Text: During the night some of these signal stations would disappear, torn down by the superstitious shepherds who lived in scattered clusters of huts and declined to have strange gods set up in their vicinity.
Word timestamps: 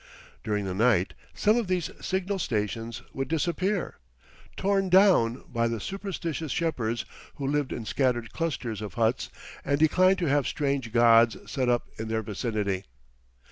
During 0.43 0.65
the 0.65 0.73
night 0.73 1.13
some 1.35 1.57
of 1.57 1.67
these 1.67 1.91
signal 2.03 2.39
stations 2.39 3.03
would 3.13 3.27
disappear, 3.27 3.99
torn 4.57 4.89
down 4.89 5.43
by 5.47 5.67
the 5.67 5.79
superstitious 5.79 6.51
shepherds 6.51 7.05
who 7.35 7.45
lived 7.45 7.71
in 7.71 7.85
scattered 7.85 8.33
clusters 8.33 8.81
of 8.81 8.95
huts 8.95 9.29
and 9.63 9.77
declined 9.79 10.17
to 10.17 10.25
have 10.25 10.47
strange 10.47 10.91
gods 10.91 11.37
set 11.45 11.69
up 11.69 11.87
in 11.99 12.07
their 12.07 12.23
vicinity. 12.23 12.85